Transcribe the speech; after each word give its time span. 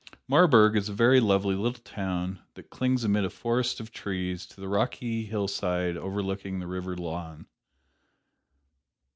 Marburg 0.27 0.75
is 0.75 0.89
a 0.89 0.93
very 0.93 1.19
lovely 1.19 1.53
little 1.53 1.79
town 1.79 2.39
that 2.55 2.71
clings 2.71 3.03
amid 3.03 3.23
a 3.23 3.29
forest 3.29 3.79
of 3.79 3.91
trees 3.91 4.47
to 4.47 4.59
the 4.59 4.67
rocky 4.67 5.25
hillside 5.25 5.95
overlooking 5.95 6.57
the 6.57 6.65
River 6.65 6.95
Lahn. 6.95 7.45